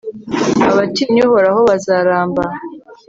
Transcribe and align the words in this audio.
abatinya 0.69 1.21
uhoraho 1.27 1.59
bazaramba 1.69 2.43